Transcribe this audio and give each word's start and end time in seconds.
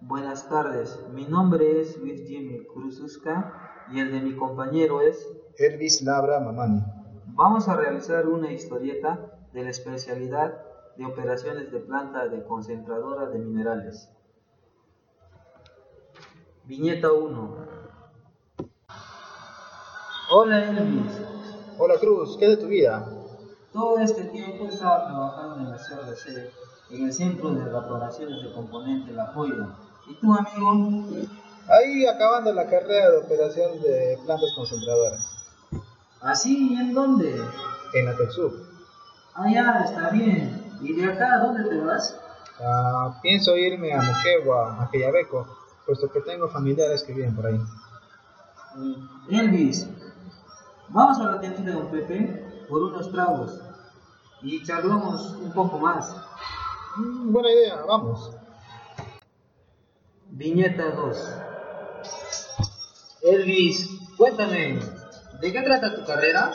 Buenas 0.00 0.48
tardes, 0.48 1.00
mi 1.12 1.24
nombre 1.24 1.80
es 1.80 1.96
Luis 1.98 2.26
Jimmy 2.26 2.64
Cruzusca 2.66 3.86
y 3.92 4.00
el 4.00 4.12
de 4.12 4.20
mi 4.20 4.36
compañero 4.36 5.00
es 5.00 5.26
Elvis 5.58 6.02
Labra 6.02 6.40
Mamani. 6.40 6.82
Vamos 7.28 7.68
a 7.68 7.76
realizar 7.76 8.26
una 8.26 8.52
historieta 8.52 9.38
de 9.52 9.64
la 9.64 9.70
especialidad 9.70 10.62
de 10.96 11.06
operaciones 11.06 11.70
de 11.72 11.80
planta 11.80 12.28
de 12.28 12.44
concentradora 12.44 13.26
de 13.26 13.38
minerales. 13.38 14.10
Viñeta 16.64 17.12
1. 17.12 17.56
Hola 20.30 20.70
Elvis. 20.70 21.20
Hola 21.78 21.94
Cruz, 22.00 22.36
¿qué 22.38 22.46
es 22.46 22.50
de 22.52 22.56
tu 22.56 22.68
vida? 22.68 23.06
Todo 23.72 23.98
este 23.98 24.24
tiempo 24.24 24.66
estaba 24.66 25.06
trabajando 25.06 25.56
en 25.58 25.70
la 25.70 25.76
CRC, 25.76 26.50
en 26.90 27.04
el 27.04 27.12
Centro 27.12 27.50
de 27.50 27.62
Evaporaciones 27.68 28.42
de 28.42 28.52
Componente 28.52 29.12
La 29.12 29.26
Joya. 29.26 29.68
¿Y 30.08 30.14
tú, 30.14 30.32
amigo? 30.32 31.28
Ahí 31.68 32.06
acabando 32.06 32.52
la 32.52 32.66
carrera 32.66 33.10
de 33.10 33.18
operación 33.18 33.80
de 33.82 34.18
plantas 34.24 34.50
concentradoras. 34.54 35.24
¿Así? 36.20 36.74
¿Y 36.74 36.76
en 36.80 36.94
dónde? 36.94 37.40
En 37.94 38.04
la 38.04 38.16
TECSUB. 38.16 38.52
Ah, 39.34 39.50
ya, 39.50 39.82
está 39.84 40.10
bien. 40.10 40.78
¿Y 40.80 40.92
de 40.92 41.12
acá 41.12 41.34
a 41.34 41.38
dónde 41.40 41.68
te 41.68 41.80
vas? 41.80 42.18
Ah, 42.60 43.18
pienso 43.20 43.56
irme 43.56 43.92
a 43.92 44.00
Moquegua, 44.00 44.82
a 44.82 44.90
Quillabeco, 44.90 45.46
puesto 45.84 46.10
que 46.10 46.20
tengo 46.20 46.48
familiares 46.48 47.02
que 47.02 47.12
viven 47.12 47.34
por 47.34 47.46
ahí. 47.46 47.60
Mm, 48.76 49.34
Elvis, 49.34 49.88
vamos 50.88 51.18
a 51.18 51.32
la 51.32 51.40
tienda 51.40 51.60
de 51.60 51.72
Don 51.72 51.90
Pepe 51.90 52.64
por 52.68 52.82
unos 52.82 53.10
tragos 53.10 53.60
y 54.42 54.62
charlamos 54.64 55.32
un 55.42 55.52
poco 55.52 55.78
más. 55.78 56.14
Mm, 56.96 57.30
buena 57.30 57.50
idea, 57.50 57.76
vamos. 57.86 58.30
Viñeta 60.30 60.92
2. 60.92 61.18
Elvis, 63.22 63.88
cuéntame, 64.16 64.80
¿de 65.40 65.52
qué 65.52 65.62
trata 65.62 65.94
tu 65.94 66.04
carrera? 66.06 66.52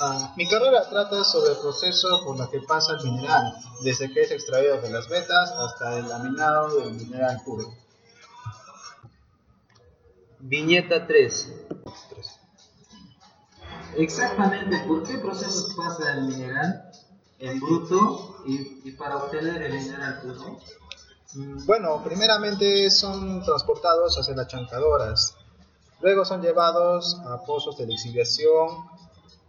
Ah, 0.00 0.34
mi 0.36 0.48
carrera 0.48 0.88
trata 0.88 1.22
sobre 1.22 1.52
el 1.52 1.58
proceso 1.58 2.24
por 2.24 2.40
el 2.40 2.48
que 2.48 2.66
pasa 2.66 2.94
el 2.94 3.04
mineral, 3.04 3.54
desde 3.82 4.12
que 4.12 4.22
es 4.22 4.32
extraído 4.32 4.80
de 4.80 4.90
las 4.90 5.08
vetas 5.08 5.52
hasta 5.52 5.98
el 5.98 6.08
laminado 6.08 6.80
del 6.80 6.94
mineral 6.94 7.40
puro. 7.44 7.72
Viñeta 10.40 11.06
3. 11.06 11.52
Exactamente, 13.98 14.84
¿por 14.88 15.04
qué 15.04 15.18
procesos 15.18 15.74
pasa 15.76 16.14
el 16.14 16.22
mineral 16.24 16.90
en 17.46 17.60
bruto 17.60 18.36
y, 18.46 18.88
y 18.88 18.92
para 18.92 19.16
obtener 19.16 19.62
el 19.62 19.72
mineral 19.72 20.20
puro? 20.22 20.58
Mm, 21.34 21.66
Bueno, 21.66 22.02
primeramente 22.04 22.90
son 22.90 23.42
transportados 23.42 24.18
hacia 24.18 24.34
las 24.34 24.48
chancadoras, 24.48 25.36
luego 26.00 26.24
son 26.24 26.42
llevados 26.42 27.20
a 27.26 27.42
pozos 27.44 27.76
de 27.78 27.86
lixiviación 27.86 28.68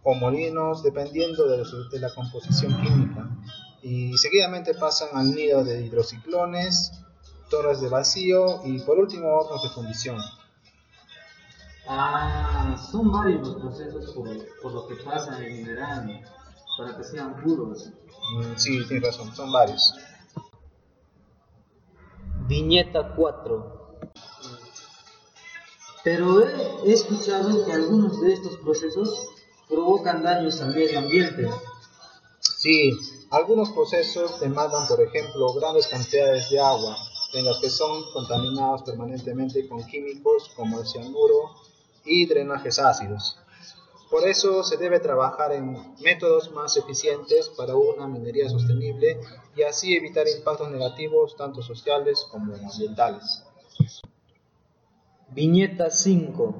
o 0.02 0.14
molinos, 0.14 0.82
dependiendo 0.82 1.46
de, 1.48 1.64
de 1.90 1.98
la 2.00 2.14
composición 2.14 2.76
química, 2.82 3.28
y 3.82 4.16
seguidamente 4.18 4.74
pasan 4.74 5.08
al 5.14 5.34
nido 5.34 5.64
de 5.64 5.82
hidrociclones, 5.82 6.92
torres 7.50 7.80
de 7.80 7.88
vacío 7.88 8.60
y 8.64 8.80
por 8.80 8.98
último 8.98 9.28
hornos 9.28 9.62
de 9.62 9.68
fundición. 9.70 10.18
Ah, 11.88 12.76
son 12.90 13.12
varios 13.12 13.46
los 13.46 13.60
procesos 13.60 14.12
por, 14.12 14.28
por 14.60 14.72
lo 14.72 14.88
que 14.88 14.96
pasa 14.96 15.38
el 15.38 15.52
mineral 15.52 16.20
para 16.76 16.96
que 16.96 17.04
sean 17.04 17.40
puros. 17.42 17.90
Mm, 18.34 18.56
Sí, 18.56 18.84
tienes 18.86 19.04
razón, 19.06 19.34
son 19.34 19.52
varios. 19.52 19.94
Viñeta 22.48 23.14
4. 23.16 23.98
Pero 26.04 26.46
he, 26.46 26.88
he 26.88 26.92
escuchado 26.92 27.64
que 27.64 27.72
algunos 27.72 28.20
de 28.20 28.32
estos 28.32 28.56
procesos 28.58 29.28
provocan 29.68 30.22
daños 30.22 30.60
al 30.60 30.74
medio 30.74 30.98
ambiente. 31.00 31.48
Sí, 32.40 32.92
algunos 33.30 33.70
procesos 33.70 34.38
demandan, 34.40 34.86
por 34.86 35.00
ejemplo, 35.00 35.52
grandes 35.54 35.88
cantidades 35.88 36.48
de 36.50 36.60
agua, 36.60 36.96
en 37.34 37.44
los 37.44 37.60
que 37.60 37.70
son 37.70 38.04
contaminados 38.12 38.82
permanentemente 38.82 39.68
con 39.68 39.84
químicos 39.86 40.50
como 40.54 40.80
el 40.80 40.86
cianuro 40.86 41.50
y 42.04 42.26
drenajes 42.26 42.78
ácidos. 42.78 43.38
Por 44.10 44.26
eso 44.26 44.62
se 44.62 44.76
debe 44.76 45.00
trabajar 45.00 45.52
en 45.52 45.76
métodos 46.00 46.52
más 46.52 46.76
eficientes 46.76 47.48
para 47.50 47.74
una 47.74 48.06
minería 48.06 48.48
sostenible 48.48 49.20
y 49.56 49.62
así 49.62 49.96
evitar 49.96 50.28
impactos 50.28 50.70
negativos 50.70 51.36
tanto 51.36 51.62
sociales 51.62 52.26
como 52.30 52.54
ambientales. 52.54 53.42
Viñeta 55.30 55.90
5. 55.90 56.54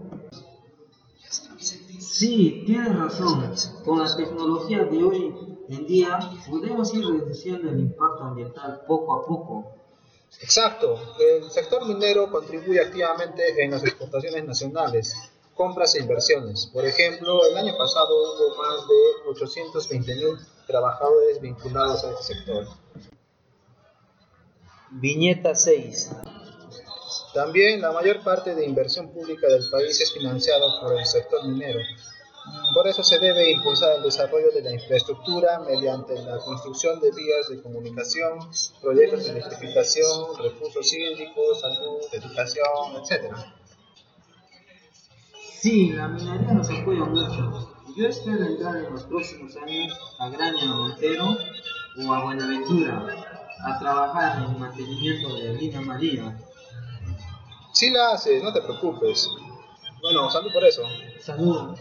Sí, 1.98 2.64
tienes 2.66 2.98
razón. 2.98 3.54
Con 3.84 3.98
la 4.00 4.16
tecnología 4.16 4.84
de 4.84 5.04
hoy 5.04 5.34
en 5.68 5.86
día 5.86 6.18
podemos 6.48 6.92
ir 6.94 7.06
reduciendo 7.06 7.70
el 7.70 7.80
impacto 7.80 8.24
ambiental 8.24 8.82
poco 8.86 9.14
a 9.14 9.26
poco. 9.26 9.72
Exacto, 10.40 10.98
el 11.18 11.50
sector 11.50 11.86
minero 11.86 12.30
contribuye 12.30 12.80
activamente 12.80 13.62
en 13.62 13.70
las 13.70 13.84
exportaciones 13.84 14.44
nacionales, 14.44 15.14
compras 15.56 15.94
e 15.94 16.00
inversiones. 16.00 16.66
Por 16.72 16.84
ejemplo, 16.84 17.44
el 17.50 17.56
año 17.56 17.76
pasado 17.76 18.14
hubo 18.14 18.56
más 18.56 18.86
de 18.86 19.30
820.000 19.30 20.46
trabajadores 20.66 21.40
vinculados 21.40 22.04
a 22.04 22.10
este 22.10 22.34
sector. 22.34 22.66
Viñeta 24.90 25.54
6. 25.54 26.10
También 27.34 27.80
la 27.80 27.90
mayor 27.90 28.22
parte 28.22 28.54
de 28.54 28.64
inversión 28.64 29.10
pública 29.10 29.48
del 29.48 29.68
país 29.70 30.00
es 30.00 30.12
financiada 30.12 30.80
por 30.80 30.96
el 30.96 31.04
sector 31.04 31.44
minero. 31.46 31.80
Por 32.74 32.86
eso 32.86 33.02
se 33.02 33.18
debe 33.18 33.50
impulsar 33.50 33.96
el 33.96 34.02
desarrollo 34.02 34.50
de 34.52 34.62
la 34.62 34.72
infraestructura 34.72 35.58
mediante 35.60 36.14
la 36.22 36.38
construcción 36.38 37.00
de 37.00 37.10
vías 37.10 37.48
de 37.48 37.60
comunicación, 37.60 38.38
proyectos 38.80 39.24
de 39.24 39.30
electrificación, 39.30 40.36
recursos 40.38 40.92
hídricos, 40.92 41.60
salud, 41.60 41.98
educación, 42.12 43.02
etc. 43.02 43.34
Sí, 45.66 45.90
la 45.90 46.06
minería 46.06 46.52
nos 46.52 46.70
apoya 46.70 47.04
mucho. 47.06 47.72
Yo 47.96 48.06
espero 48.06 48.44
entrar 48.44 48.76
en 48.76 48.84
los 48.88 49.02
próximos 49.02 49.56
años 49.56 49.98
a 50.20 50.28
Graña 50.28 50.64
Montero 50.64 51.36
o 51.98 52.14
a 52.14 52.22
Buenaventura 52.22 53.04
a 53.64 53.78
trabajar 53.80 54.44
en 54.44 54.44
el 54.44 54.58
mantenimiento 54.60 55.34
de 55.34 55.54
Línea 55.54 55.80
María. 55.80 56.38
Sí 57.72 57.90
la 57.90 58.12
haces, 58.12 58.44
no 58.44 58.52
te 58.52 58.62
preocupes. 58.62 59.28
Bueno, 60.02 60.30
salud 60.30 60.52
por 60.52 60.62
eso. 60.62 60.84
Saludos. 61.18 61.80